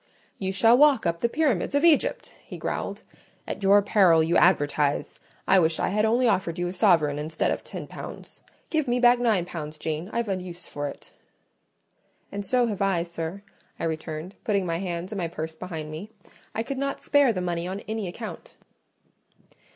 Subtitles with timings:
[0.39, 3.03] "You shall walk up the pyramids of Egypt!" he growled.
[3.47, 5.19] "At your peril you advertise!
[5.47, 8.41] I wish I had only offered you a sovereign instead of ten pounds.
[8.71, 11.11] Give me back nine pounds, Jane; I've a use for it."
[12.31, 13.43] "And so have I, sir,"
[13.79, 16.09] I returned, putting my hands and my purse behind me.
[16.55, 18.55] "I could not spare the money on any account."